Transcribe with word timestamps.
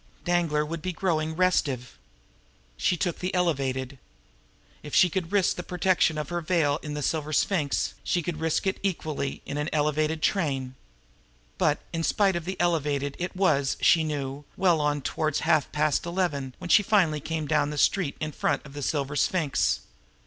Danglar 0.25 0.65
would 0.65 0.81
be 0.81 0.93
growing 0.93 1.35
restive! 1.35 1.99
She 2.75 2.97
took 2.97 3.19
the 3.19 3.31
elevated. 3.35 3.99
If 4.81 4.95
she 4.95 5.11
could 5.11 5.31
risk 5.31 5.57
the 5.57 5.61
protection 5.61 6.17
of 6.17 6.29
her 6.29 6.41
veil 6.41 6.79
in 6.81 6.95
the 6.95 7.03
Silver 7.03 7.31
Sphinx, 7.31 7.93
she 8.03 8.23
could 8.23 8.39
risk 8.39 8.65
it 8.65 8.79
equally 8.81 9.43
in 9.45 9.57
an 9.57 9.69
elevated 9.71 10.23
train! 10.23 10.73
But, 11.59 11.81
in 11.93 12.01
spite 12.01 12.35
of 12.35 12.45
the 12.45 12.59
elevated, 12.59 13.15
it 13.19 13.35
was, 13.35 13.77
she 13.79 14.03
knew, 14.03 14.43
well 14.57 14.81
on 14.81 15.03
towards 15.03 15.41
half 15.41 15.71
past 15.71 16.07
eleven 16.07 16.55
when 16.57 16.71
she 16.71 16.81
finally 16.81 17.19
came 17.19 17.45
down 17.45 17.69
the 17.69 17.77
street 17.77 18.17
in 18.19 18.31
front 18.31 18.65
of 18.65 18.73
the 18.73 18.81
Silver 18.81 19.15
Sphinx. 19.15 19.81